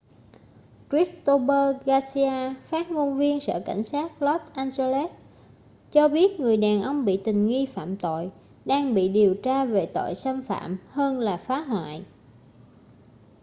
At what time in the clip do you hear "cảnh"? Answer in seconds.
3.65-3.83